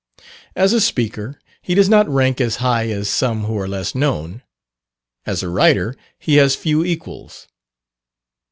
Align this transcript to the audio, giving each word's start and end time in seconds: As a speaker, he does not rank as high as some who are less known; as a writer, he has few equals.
As 0.55 0.73
a 0.73 0.81
speaker, 0.81 1.39
he 1.61 1.75
does 1.75 1.87
not 1.87 2.09
rank 2.09 2.41
as 2.41 2.55
high 2.55 2.89
as 2.89 3.07
some 3.07 3.43
who 3.43 3.55
are 3.59 3.67
less 3.67 3.93
known; 3.93 4.41
as 5.27 5.43
a 5.43 5.47
writer, 5.49 5.95
he 6.17 6.37
has 6.37 6.55
few 6.55 6.83
equals. 6.83 7.47